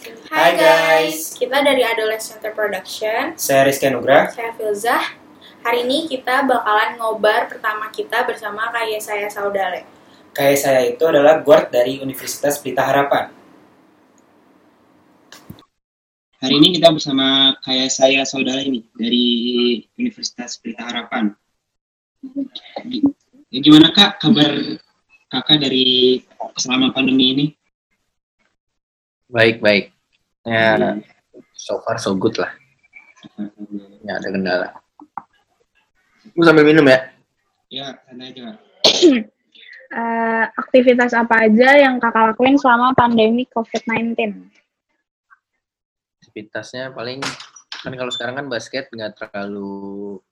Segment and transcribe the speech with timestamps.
[0.00, 3.36] Hai guys, kita dari Adolescent Production.
[3.36, 4.32] Saya Rizky Nugra.
[4.32, 5.04] Saya Filzah.
[5.60, 9.84] Hari ini kita bakalan ngobar pertama kita bersama kayak saya Saudale.
[10.32, 13.28] Kayak saya itu adalah guard dari Universitas Pelita Harapan.
[16.40, 19.26] Hari ini kita bersama kayak saya saudara ini dari
[20.00, 21.36] Universitas Pelita Harapan.
[23.52, 24.80] Ya, gimana kak kabar
[25.28, 26.24] kakak dari
[26.56, 27.59] selama pandemi ini?
[29.30, 29.94] Baik, baik.
[30.42, 30.98] Ya,
[31.54, 32.50] so far so good lah.
[34.02, 34.68] Nggak ada kendala.
[36.34, 36.98] Lu sambil minum ya?
[37.70, 38.58] Ya, santai aja.
[39.90, 44.38] Eh, aktivitas apa aja yang kakak lakuin selama pandemi COVID-19?
[46.22, 47.18] Aktivitasnya paling,
[47.82, 50.22] kan kalau sekarang kan basket nggak terlalu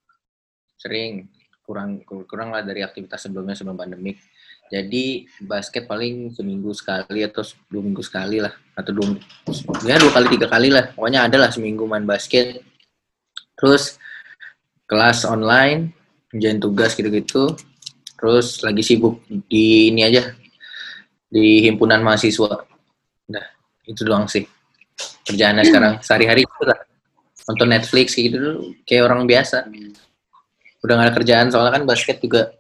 [0.79, 1.27] sering.
[1.67, 4.23] Kurang, kurang lah dari aktivitas sebelumnya sebelum pandemik.
[4.69, 7.41] Jadi basket paling seminggu sekali atau
[7.73, 9.17] dua minggu sekali lah atau dua
[9.83, 10.93] ya dua kali tiga kali lah.
[10.93, 12.61] Pokoknya ada lah seminggu main basket.
[13.57, 13.97] Terus
[14.85, 15.97] kelas online
[16.33, 17.57] ngerjain tugas gitu-gitu.
[18.19, 20.37] Terus lagi sibuk di ini aja
[21.33, 22.69] di himpunan mahasiswa.
[23.33, 23.47] Nah
[23.89, 24.45] itu doang sih
[25.25, 25.95] kerjaannya sekarang.
[26.05, 26.77] Sehari-hari gitu lah.
[27.49, 29.65] Nonton Netflix gitu kayak orang biasa.
[30.85, 32.53] Udah gak ada kerjaan soalnya kan basket juga.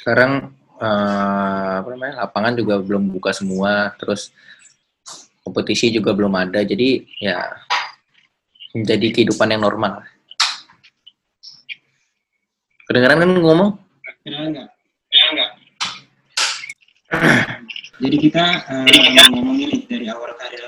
[0.00, 4.34] Sekarang uh, apa namanya lapangan juga belum buka semua terus
[5.46, 7.54] kompetisi juga belum ada jadi ya
[8.74, 10.02] menjadi kehidupan yang normal
[12.90, 13.70] kedengaran kan ngomong
[14.22, 14.70] Kenal nggak?
[18.02, 18.86] Jadi kita uh,
[19.34, 20.62] ngomong ini dari awal karir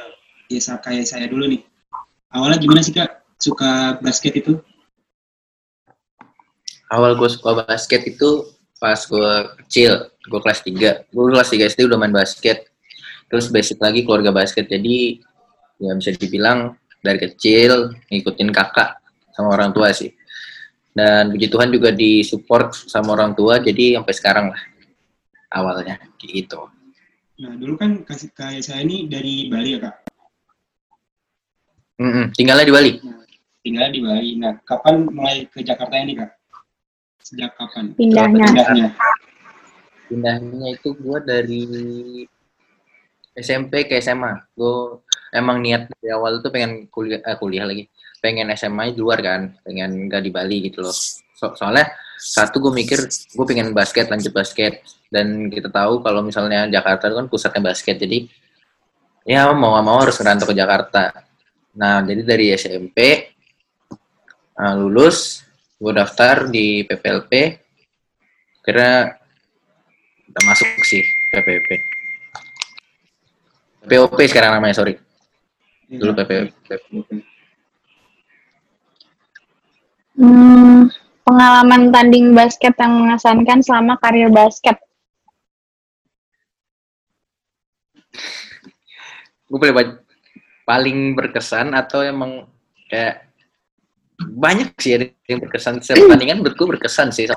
[0.51, 1.63] biasa kayak saya dulu nih.
[2.35, 4.59] Awalnya gimana sih kak suka basket itu?
[6.95, 8.54] awal gue suka basket itu
[8.85, 9.33] pas gue
[9.65, 12.69] kecil gue kelas 3 gue kelas 3 SD udah main basket.
[13.33, 14.69] Terus basic lagi keluarga basket.
[14.69, 15.25] Jadi
[15.81, 19.01] ya bisa dibilang dari kecil ngikutin kakak
[19.33, 20.13] sama orang tua sih.
[20.93, 24.63] Dan puji Tuhan juga disupport sama orang tua jadi sampai sekarang lah
[25.49, 25.97] awalnya.
[26.21, 26.61] Gitu.
[27.41, 29.97] Nah dulu kan kasih kayak saya ini dari Bali ya kak.
[32.05, 32.93] Mm-mm, tinggalnya di Bali.
[33.65, 34.31] Tinggal di Bali.
[34.37, 36.37] Nah kapan mulai ke Jakarta ini kak?
[37.25, 37.97] Sejak kapan?
[37.97, 38.45] Pindahnya.
[38.45, 38.89] Pindahnya.
[40.05, 41.65] pindahnya itu gue dari
[43.33, 45.01] SMP ke SMA gue
[45.33, 47.89] emang niat dari awal tuh pengen kuliah eh, kuliah lagi.
[48.21, 49.57] Pengen SMA di luar kan.
[49.65, 50.93] Pengen gak di Bali gitu loh.
[51.35, 54.85] So- soalnya satu gue mikir gue pengen basket lanjut basket.
[55.09, 57.97] Dan kita tahu kalau misalnya Jakarta itu kan pusatnya basket.
[57.97, 58.29] Jadi
[59.25, 61.25] ya mau gak mau harus ngerantau ke Jakarta.
[61.81, 63.33] Nah jadi dari SMP
[64.61, 65.44] uh, lulus
[65.85, 67.61] gue daftar di PPLP
[68.65, 69.13] kira
[70.33, 71.69] udah masuk sih PPP
[73.85, 74.97] POP sekarang namanya sorry.
[75.93, 76.73] Dulu PPP
[80.15, 80.89] Hmm,
[81.27, 84.79] pengalaman tanding basket yang mengesankan selama karir basket.
[89.45, 90.03] gue boleh
[90.67, 92.49] paling berkesan atau emang
[92.91, 93.29] kayak
[94.19, 95.83] banyak sih ada yang berkesan.
[95.83, 97.27] Setiap pertandingan gue berkesan sih.
[97.27, 97.37] Da-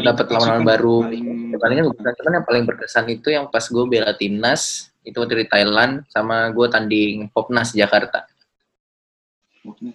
[0.00, 0.96] dapat lawan-lawan baru.
[1.10, 5.44] Paling- pertandingan berkesan cuman yang paling berkesan itu yang pas gue bela timnas itu di
[5.44, 8.24] Thailand sama gue tanding Popnas Jakarta.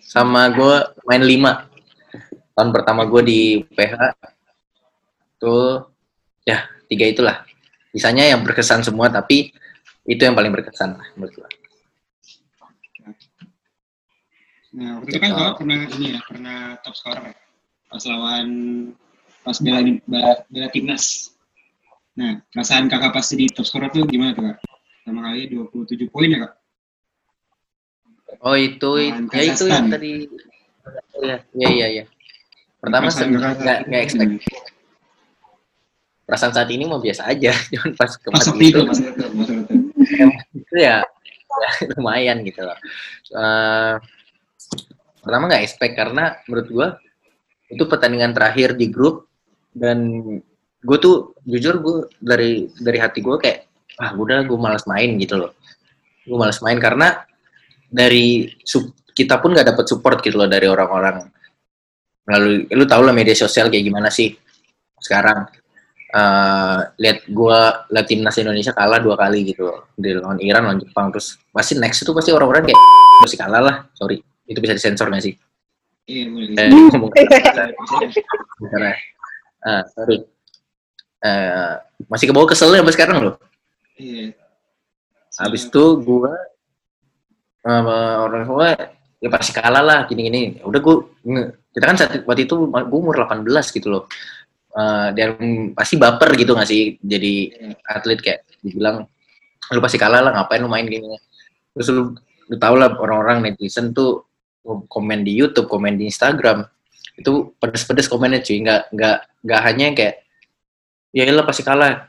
[0.03, 0.75] Sama gue
[1.07, 1.65] main lima.
[2.53, 3.41] Tahun pertama gue di
[3.73, 4.19] PH
[5.39, 5.87] tuh
[6.43, 7.47] ya tiga itulah.
[7.89, 9.49] Sisanya yang berkesan semua tapi
[10.05, 11.49] itu yang paling berkesan lah menurut gue
[14.69, 17.35] Nah, waktu itu kan kakak pernah ini ya, pernah top scorer ya?
[17.89, 18.47] Pas lawan,
[19.41, 21.33] pas bela, bela, bela timnas.
[22.13, 24.57] Nah, perasaan kakak pas jadi top scorer tuh gimana tuh kak?
[25.09, 26.53] Sama kali 27 poin ya kak?
[28.45, 30.11] oh itu Lawan ya itu yang tadi
[31.19, 32.03] ya ya ya, ya.
[32.79, 34.31] pertama nggak nggak expect
[36.23, 39.01] perasaan saat ini mau biasa aja cuman pas kemarin itu, itu,
[39.33, 39.53] itu.
[40.55, 42.77] itu ya, ya lumayan gitu loh.
[43.33, 43.93] Eh,
[45.19, 46.87] pertama nggak expect karena menurut gua
[47.69, 49.29] itu pertandingan terakhir di grup
[49.69, 50.21] dan
[50.79, 53.69] gue tuh jujur gue dari dari hati gue kayak
[53.99, 55.51] ah udah gue malas main gitu loh.
[56.25, 57.19] Gue malas main karena
[57.89, 61.27] dari sup- kita pun nggak dapat support gitu loh dari orang-orang.
[62.29, 64.33] Lalu lu tau lah media sosial kayak gimana sih
[64.97, 65.45] sekarang.
[66.09, 69.93] Eh lihat gua lihat timnas Indonesia kalah dua kali gitu loh.
[69.93, 72.79] di lawan Iran lawan Jepang terus pasti next itu pasti orang-orang kayak
[73.21, 75.33] pasti kalah lah sorry itu bisa disensor nggak sih.
[76.09, 76.57] Iya, boleh.
[76.57, 77.11] eh, ngomong
[78.65, 78.93] Karena,
[79.93, 80.17] sorry.
[81.21, 81.73] Eh,
[82.09, 83.35] masih ke bawah keselnya sampai sekarang loh.
[83.93, 84.33] Iya.
[85.37, 86.33] Habis itu gue
[87.61, 88.73] sama orang tua
[89.21, 90.57] ya pasti kalah lah gini-gini.
[90.65, 90.95] Udah gue
[91.69, 94.03] kita kan saat waktu itu gue umur 18 gitu loh.
[94.73, 95.29] Eh, dan
[95.77, 96.97] pasti baper gitu gak sih?
[96.97, 97.53] Jadi
[97.85, 99.05] atlet kayak dibilang
[99.69, 101.05] lu pasti kalah lah ngapain lu main gini?
[101.77, 102.03] Terus lu,
[102.49, 104.28] lu tau lah orang-orang netizen tuh
[104.87, 106.65] komen di YouTube komen di Instagram
[107.19, 108.63] itu pedes-pedes komennya cuy.
[108.63, 110.15] Nggak nggak nggak hanya kayak
[111.11, 112.07] ya lah pasti kalah.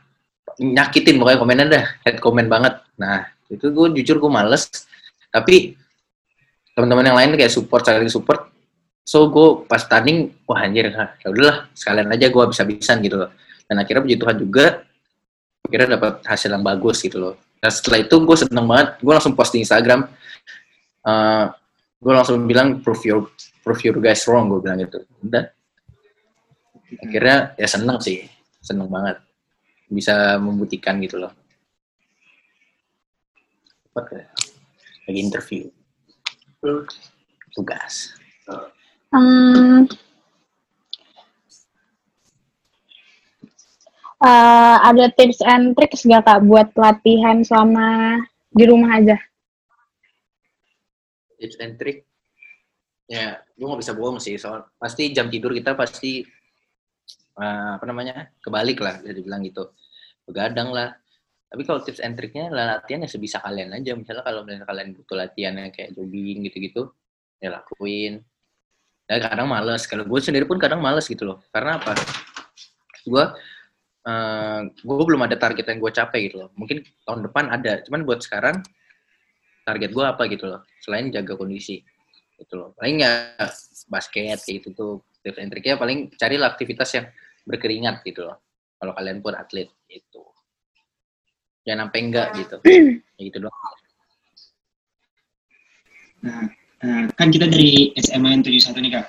[0.61, 2.79] Nyakitin pokoknya komennya dah head comment banget.
[2.99, 4.67] Nah itu gue jujur gue males.
[5.31, 5.75] Tapi
[6.75, 8.47] teman-teman yang lain kayak support saling support.
[9.03, 13.29] So gue pas tanding wah anjir ya udahlah sekalian aja gue bisa habisan gitu loh.
[13.67, 14.65] Dan akhirnya puji Tuhan juga
[15.65, 17.35] akhirnya dapat hasil yang bagus gitu loh.
[17.61, 20.07] Dan setelah itu gue seneng banget gue langsung post di Instagram
[21.05, 21.45] uh,
[22.01, 23.29] gue langsung bilang prove your
[23.61, 25.05] prove your guys wrong gue bilang gitu.
[25.21, 25.45] Udah
[26.97, 28.25] akhirnya ya seneng sih.
[28.59, 29.21] Seneng banget.
[29.85, 31.31] Bisa membuktikan gitu loh.
[33.93, 34.27] Apa
[35.05, 35.69] lagi interview.
[37.51, 38.15] Tugas.
[39.11, 39.83] Hmm,
[44.21, 48.21] uh, ada tips and tricks gak kak buat latihan selama
[48.53, 49.17] di rumah aja?
[51.41, 52.05] Tips and trick?
[53.09, 54.37] Ya, gue nggak bisa bohong sih.
[54.37, 56.21] Soal pasti jam tidur kita pasti
[57.41, 59.73] uh, apa namanya kebalik lah, bisa dibilang gitu.
[60.29, 60.93] Begadang lah.
[61.49, 63.97] Tapi kalau tips and triknya lah latihan ya sebisa kalian aja.
[63.97, 66.93] Misalnya kalau misalnya kalian butuh latihan yang kayak jogging gitu-gitu,
[67.41, 68.21] ya lakuin
[69.11, 71.99] ya kadang males kalau gue sendiri pun kadang males gitu loh karena apa
[73.03, 73.25] gue
[74.07, 78.07] uh, gue belum ada target yang gue capai gitu loh mungkin tahun depan ada cuman
[78.07, 78.63] buat sekarang
[79.63, 81.81] target gue apa gitu loh selain jaga kondisi
[82.37, 83.37] gitu loh paling ya
[83.87, 84.91] basket kayak gitu tuh
[85.21, 87.05] tips and triknya paling carilah aktivitas yang
[87.45, 88.41] berkeringat gitu loh
[88.81, 90.23] kalau kalian pun atlet itu
[91.65, 92.55] jangan sampai enggak gitu
[93.17, 93.75] ya gitu doang
[96.21, 96.45] nah
[96.81, 99.07] Nah, kan kita dari SMA 71 nih kak.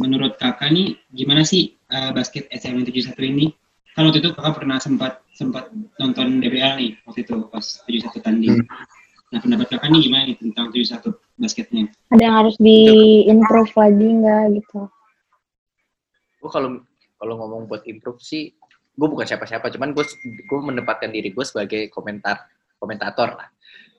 [0.00, 3.52] Menurut kakak nih gimana sih uh, basket SMA 71 ini?
[3.92, 5.68] Kan waktu itu kakak pernah sempat sempat
[6.00, 8.64] nonton DBL nih waktu itu pas 71 tanding.
[8.64, 8.84] Hmm.
[9.28, 11.84] Nah pendapat kakak nih gimana nih tentang 71 basketnya?
[12.16, 14.80] Ada yang harus di-improve lagi nggak gitu?
[16.40, 16.80] Gue kalau
[17.18, 18.54] kalau ngomong buat improve sih,
[18.96, 22.48] gue bukan siapa-siapa, cuman gue gue menempatkan diri gue sebagai komentar
[22.80, 23.48] komentator lah.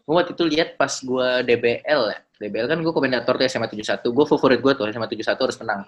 [0.08, 4.02] Gue waktu itu lihat pas gue DBL ya, DBL kan gue komentator tuh SMA 71.
[4.10, 5.82] Gue favorit gue tuh SMA 71 harus menang.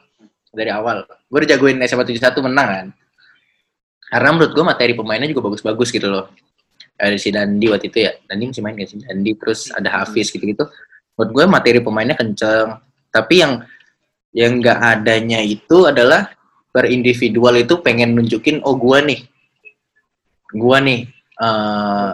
[0.51, 1.07] Dari awal.
[1.31, 2.88] Gue udah jagoin SMA 71 menang kan.
[4.11, 6.27] Karena menurut gue materi pemainnya juga bagus-bagus gitu loh.
[7.01, 8.12] Ada si Dandi waktu itu ya.
[8.30, 9.01] Dandi masih main gak sih?
[9.01, 10.69] Dandi terus ada Hafiz gitu-gitu.
[11.18, 12.77] Menurut gue materi pemainnya kenceng.
[13.09, 13.53] Tapi yang
[14.31, 16.30] yang gak adanya itu adalah
[16.69, 19.19] per individual itu pengen nunjukin oh gue nih.
[20.53, 21.01] Gue nih.
[21.42, 22.13] Uh,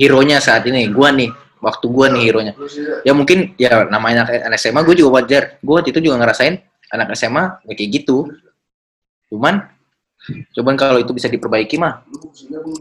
[0.00, 0.88] hero-nya saat ini.
[0.88, 1.30] Gue nih
[1.66, 2.54] waktu gue nih hero nya
[3.02, 6.60] ya mungkin ya namanya anak SMA gue juga wajar gue waktu itu juga ngerasain
[6.92, 8.28] anak SMA ya kayak gitu
[9.32, 9.66] cuman
[10.26, 12.02] cuman kalau itu bisa diperbaiki mah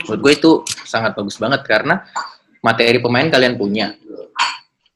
[0.06, 0.52] menurut gue itu
[0.86, 2.02] sangat bagus banget karena
[2.66, 3.94] materi pemain kalian punya.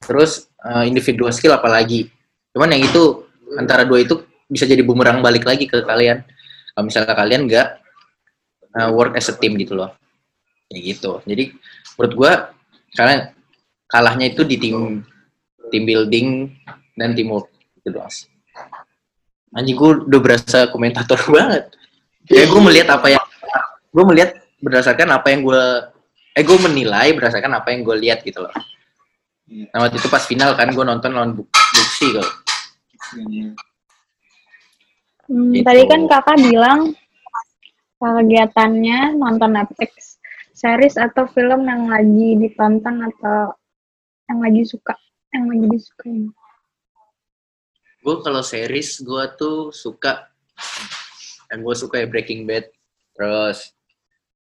[0.01, 2.09] Terus uh, individual skill apalagi.
[2.49, 6.25] Cuman yang itu antara dua itu bisa jadi bumerang balik lagi ke kalian.
[6.73, 7.67] Kalau misalnya kalian nggak
[8.73, 9.93] uh, work as a team gitu loh.
[10.65, 11.11] Kayak gitu.
[11.29, 11.53] Jadi
[11.97, 12.31] menurut gue
[12.97, 13.19] kalian
[13.85, 15.05] kalahnya itu di tim
[15.69, 16.49] tim building
[16.97, 18.09] dan teamwork itu doang
[19.55, 21.73] anjing gue udah berasa komentator banget
[22.29, 23.25] ya gue melihat apa yang
[23.89, 24.31] gue melihat
[24.61, 25.63] berdasarkan apa yang gue
[26.37, 28.53] eh gue menilai berdasarkan apa yang gue lihat gitu loh.
[29.49, 32.33] Nah waktu itu pas final kan gue nonton lawan Buksi kalau
[35.29, 35.65] hmm, gitu.
[35.65, 36.79] tadi kan kakak bilang
[37.97, 40.21] kegiatannya nonton Netflix
[40.53, 43.57] series atau film yang lagi ditonton atau
[44.29, 44.93] yang lagi suka
[45.33, 46.29] yang lagi disukain
[47.99, 50.29] gue kalau series gue tuh suka
[51.49, 52.69] yang gue suka ya Breaking Bad.
[53.17, 53.73] Terus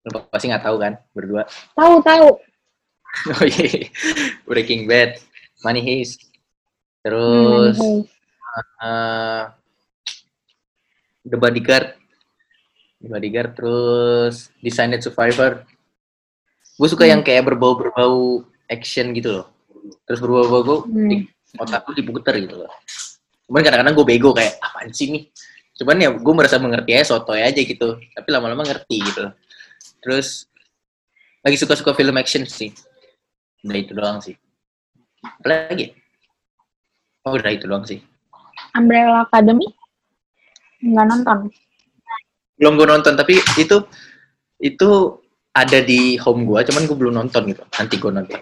[0.06, 1.42] lu pasti nggak tahu kan berdua?
[1.75, 2.28] Tahu tahu.
[3.35, 3.90] Oh iya.
[4.47, 5.18] Breaking Bad
[5.66, 6.30] Money Heist.
[7.02, 8.06] Terus hmm,
[8.78, 9.50] uh,
[11.26, 11.99] The Bodyguard.
[13.02, 15.66] The Bodyguard terus Designated Survivor.
[16.78, 17.12] Gue suka hmm.
[17.18, 19.47] yang kayak berbau-berbau action gitu loh.
[20.06, 21.59] Terus berubah-ubah hmm.
[21.59, 22.70] otak gue diputer gitu loh.
[23.50, 25.26] Cuman kadang-kadang gue bego kayak apaan sih nih
[25.80, 29.34] cuman ya gue merasa mengerti aja sotoy aja gitu tapi lama-lama ngerti gitu loh.
[30.04, 30.44] terus
[31.40, 32.70] lagi suka-suka film action sih
[33.64, 34.37] udah itu doang sih
[35.25, 35.96] apa lagi
[37.25, 38.04] oh udah itu doang sih
[38.76, 39.66] Umbrella Academy
[40.84, 41.38] nggak nonton
[42.60, 43.80] belum gue nonton tapi itu
[44.60, 45.16] itu
[45.50, 47.62] ada di home gua, cuman gua belum nonton gitu.
[47.75, 48.38] Nanti gua nonton.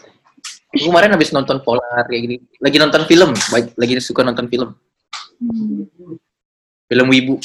[0.77, 2.37] Gua kemarin habis nonton Polar kayak gini.
[2.61, 4.77] Lagi nonton film, baik- lagi suka nonton film.
[5.41, 5.89] Hmm.
[6.89, 7.37] Film Wibu.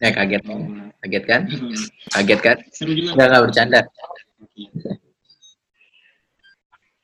[0.00, 0.42] Ya kaget,
[1.04, 1.40] kaget kan?
[2.12, 2.56] Kaget kan?
[2.72, 3.12] Seru juga.
[3.12, 3.80] Enggak enggak bercanda.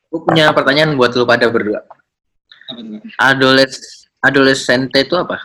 [0.09, 1.81] Gua punya pertanyaan buat lu pada berdua.
[2.69, 3.17] Apa tuh, Kak?
[3.17, 3.73] Adoles
[4.21, 5.37] adolescente itu apa?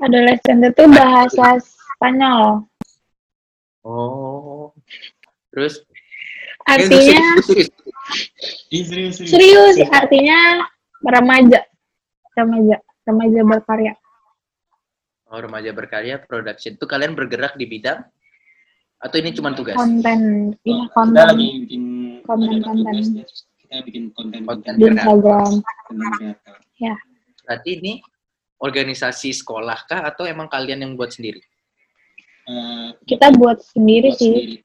[0.00, 1.60] Adolescent itu bahasa
[1.96, 2.68] Spanyol.
[3.84, 4.72] Oh.
[5.52, 5.80] Terus?
[6.66, 7.70] Artinya serius,
[8.68, 9.30] serius, serius.
[9.30, 10.66] serius, artinya
[11.06, 11.62] remaja.
[12.36, 13.94] Remaja, remaja berkarya.
[15.26, 18.02] Oh, remaja berkarya production itu kalian bergerak di bidang
[18.96, 19.74] atau ini cuma tugas?
[19.74, 21.82] Konten, ini Kita konten lagi bikin
[22.22, 22.86] Konten-konten.
[22.86, 25.50] ada tugas, terus kita bikin konten-konten di Instagram.
[25.62, 26.56] kreator.
[27.42, 27.92] Berarti ini
[28.56, 31.38] organisasi sekolah kah atau emang kalian yang buat sendiri?
[32.46, 34.30] Eh, Kita buat sendiri buat sih.
[34.30, 34.56] sendiri.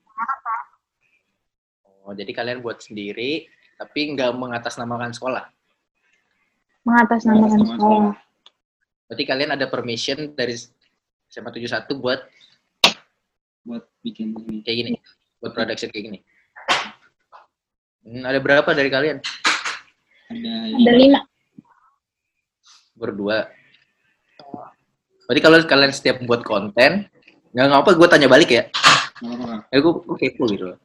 [2.02, 3.46] Oh, jadi kalian buat sendiri
[3.78, 5.46] tapi nggak mengatasnamakan sekolah.
[6.82, 8.14] Mengatasnamakan Mengatasnamakan sekolah.
[9.12, 10.56] Berarti kalian ada permission dari
[11.28, 12.24] SMA 71 buat
[13.68, 14.64] buat bikin ini.
[14.64, 14.92] kayak gini,
[15.44, 16.20] buat production kayak gini.
[18.08, 19.20] Hmm, ada berapa dari kalian?
[20.32, 21.20] Ada, Ada lima.
[22.96, 23.52] Berdua.
[25.28, 27.12] Berarti kalau kalian setiap buat konten,
[27.52, 28.64] nggak ngapa gue tanya balik ya.
[29.20, 29.76] Nggak apa-apa.
[29.76, 30.80] Eh, gue, gue kepo gitu loh.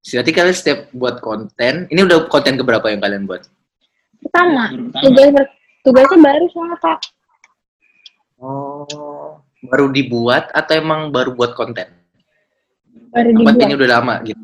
[0.00, 3.44] Berarti kalian setiap buat konten, ini udah konten keberapa yang kalian buat?
[4.24, 4.72] Pertama.
[5.04, 5.44] tugas
[5.84, 7.17] tugasnya baru soalnya kak.
[8.78, 11.90] Oh, baru dibuat atau emang baru buat konten?
[13.10, 13.58] Baru dibuat.
[13.58, 14.38] ini udah lama gitu?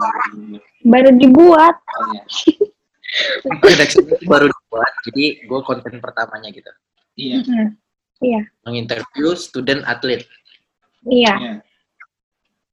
[0.83, 1.77] Baru dibuat.
[1.79, 2.23] Oh, ya.
[3.63, 6.67] Production itu baru dibuat, jadi gue konten pertamanya gitu.
[7.15, 7.67] Iya, Mm-mm.
[8.19, 10.27] Iya, Menginterview student atlet.
[11.07, 11.35] iya.
[11.39, 11.55] iya.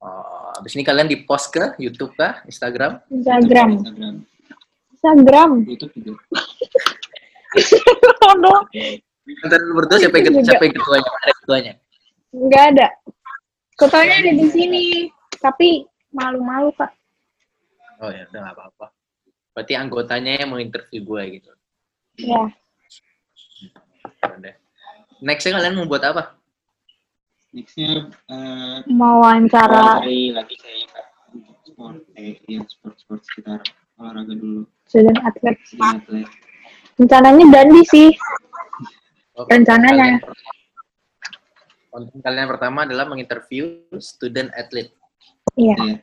[0.02, 2.42] Oh, abis ini kalian di post ke YouTube kah?
[2.50, 2.98] Instagram?
[3.06, 3.68] Instagram.
[3.78, 4.14] Instagram.
[4.98, 5.50] Instagram.
[5.62, 6.22] YouTube juga.
[9.62, 11.06] Lu berdua siapa yang, siapa yang ketuanya?
[11.06, 11.74] Ada ketuanya?
[12.32, 12.88] nggak ada.
[13.76, 14.84] Ketuanya ada di sini,
[15.36, 15.84] tapi
[16.14, 16.88] malu-malu kak.
[18.00, 18.86] Oh ya, udah nggak apa-apa.
[19.52, 21.50] Berarti anggotanya yang mau interview gue gitu.
[22.22, 22.40] Ya,
[24.22, 24.54] Udah.
[25.20, 26.34] Nextnya kalian mau buat apa?
[27.52, 31.06] Nextnya eh mau wawancara cari lagi kayak Kak,
[31.68, 33.60] sport, kayak ya sport-sport sekitar
[34.00, 34.64] olahraga dulu.
[34.88, 35.56] student atlet.
[35.68, 36.28] Jadi atlet.
[36.96, 38.08] Rencananya Dandi sih.
[39.36, 40.16] Oh, Rencananya.
[40.20, 40.61] kalian
[41.92, 44.88] Konten kalian pertama adalah menginterview student atlet.
[45.60, 45.76] Iya.
[45.76, 45.96] Iya.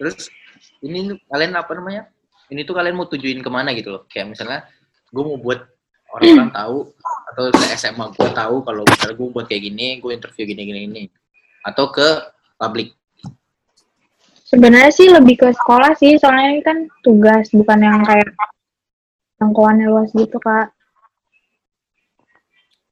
[0.00, 0.32] Terus
[0.80, 2.08] ini kalian apa namanya?
[2.48, 4.02] Ini tuh kalian mau tujuin ke mana gitu loh?
[4.08, 4.64] Kayak misalnya
[5.12, 5.68] gue mau buat
[6.16, 6.78] orang-orang tahu
[7.28, 11.02] atau ke SMA gue tahu kalau misalnya gue buat kayak gini, gue interview gini-gini ini.
[11.60, 12.24] Atau ke
[12.56, 12.96] publik.
[14.48, 18.32] Sebenarnya sih lebih ke sekolah sih, soalnya ini kan tugas, bukan yang kayak
[19.36, 20.72] jangkauannya luas gitu kak.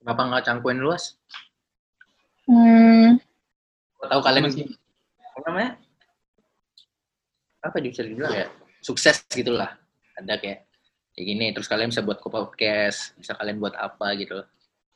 [0.02, 1.16] Kenapa nggak cangkuin luas?
[2.52, 3.16] Hmm,
[3.96, 4.68] Gue tahu kalian Masih.
[5.24, 5.70] apa namanya?
[7.62, 8.46] Apa bisa dibilang ya?
[8.80, 9.72] Sukses gitu lah.
[10.18, 10.68] Ada kayak
[11.14, 11.46] kayak gini.
[11.50, 14.42] Terus kalian bisa buat podcast, bisa kalian buat apa gitu.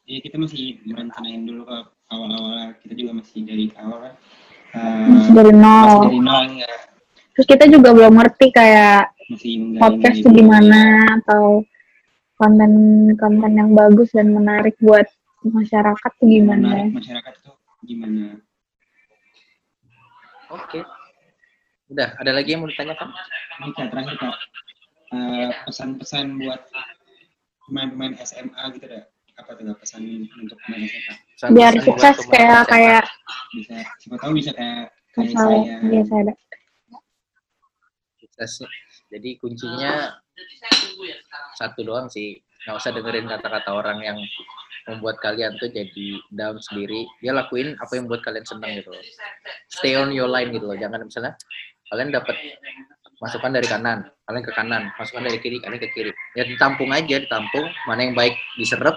[0.04, 4.14] Iya kita masih merencanain dulu ke awal-awal kita juga masih dari awal kan.
[4.70, 6.00] Eh, masih dari masih nol.
[6.04, 6.78] dari nol enggak
[7.32, 10.34] Terus kita juga belum ngerti kayak masih podcast dulu.
[10.34, 10.80] gimana
[11.16, 11.44] atau
[12.36, 15.08] konten-konten yang bagus dan menarik buat
[15.50, 16.66] masyarakat tuh gimana.
[16.66, 17.52] Menarik masyarakat itu
[17.84, 18.24] gimana?
[20.50, 20.80] Oke.
[21.86, 23.08] Udah, ada lagi yang mau ditanyakan?
[23.62, 24.36] Ini terakhir kak
[25.06, 26.66] Eh, pesan-pesan buat
[27.70, 29.06] pemain-pemain SMA gitu deh.
[29.38, 30.02] Apa tuh pesan
[30.34, 31.14] untuk pemain SMA?
[31.30, 32.70] Pesan-pesan Biar sukses kayak SMA.
[32.70, 33.04] kayak
[33.54, 35.76] Bisa siapa tahu bisa kayak kayak misalnya saya.
[35.86, 36.32] biasa ada.
[38.18, 38.52] Sukses.
[39.06, 40.18] Jadi kuncinya
[41.54, 42.42] satu doang sih.
[42.66, 44.18] Nggak usah dengerin kata-kata orang yang
[44.86, 47.06] membuat kalian tuh jadi down sendiri.
[47.18, 49.02] Dia lakuin apa yang buat kalian senang gitu loh.
[49.70, 50.78] Stay on your line gitu loh.
[50.78, 51.34] Jangan misalnya
[51.90, 52.36] kalian dapat
[53.18, 56.12] masukan dari kanan, kalian ke kanan, masukan dari kiri, kalian ke kiri.
[56.38, 57.66] Ya ditampung aja, ditampung.
[57.90, 58.96] Mana yang baik diserap,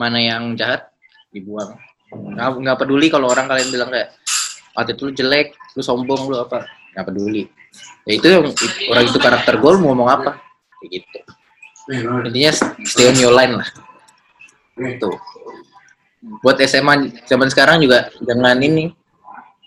[0.00, 0.90] mana yang jahat
[1.30, 1.78] dibuang.
[2.14, 4.14] Nggak, nggak peduli kalau orang kalian bilang kayak
[4.74, 6.66] attitude lu jelek, lu sombong, lu apa.
[6.94, 7.42] Nggak peduli.
[8.06, 8.44] Ya itu yang
[8.90, 10.30] orang itu karakter gue, mau ngomong apa.
[10.82, 11.18] Kayak gitu.
[12.26, 12.52] Intinya
[12.86, 13.68] stay on your line lah.
[14.74, 15.10] Gitu.
[16.40, 18.90] Buat SMA zaman sekarang juga jangan ini,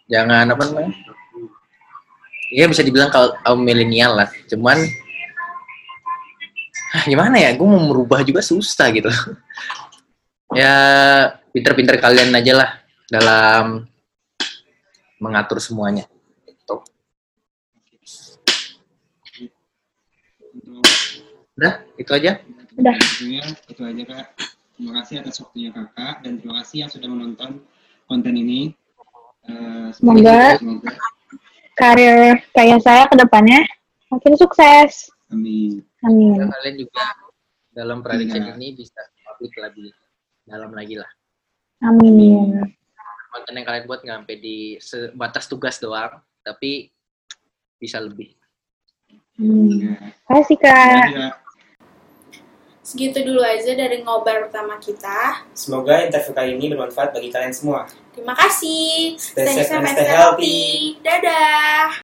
[0.09, 0.93] jangan apa namanya,
[2.51, 4.79] ya bisa dibilang kalau kaum milenial lah cuman
[6.95, 9.11] ah, gimana ya gue mau merubah juga susah gitu
[10.59, 10.73] ya
[11.51, 12.69] pinter-pinter kalian aja lah
[13.11, 13.87] dalam
[15.17, 16.05] mengatur semuanya.
[16.45, 16.75] Gitu.
[20.53, 20.85] Untuk
[21.57, 22.31] Udah, itu aja.
[22.77, 22.95] Udah.
[23.65, 24.27] Itu aja kak.
[24.77, 27.65] Terima kasih atas waktunya kakak dan terima kasih yang sudah menonton
[28.05, 28.77] konten ini.
[29.43, 30.91] Eh, Semoga- semoga
[31.74, 33.62] Karir kayak saya ke depannya
[34.10, 35.10] makin sukses.
[35.27, 35.81] amin.
[36.01, 36.38] Amin.
[36.39, 37.05] Dan kalian juga
[37.69, 38.53] dalam prediction Iya.
[38.55, 39.89] ini bisa publik lebih
[40.43, 41.10] dalam lagi lah.
[41.81, 42.62] Amin.
[43.29, 46.89] Konten yang kalian buat nggak sampai di sebatas tugas doang, tapi
[47.77, 48.34] bisa lebih.
[49.38, 49.69] Hmm.
[49.69, 49.93] Ya.
[50.25, 50.89] Kasih Terima kak.
[50.98, 51.34] kasih, Kak.
[52.88, 55.44] Segitu dulu aja dari ngobar pertama kita.
[55.51, 57.84] Semoga interview kali ini bermanfaat bagi kalian semua.
[58.15, 59.20] Terima kasih.
[59.20, 60.96] Stay safe and stay healthy.
[61.03, 61.91] Dadah.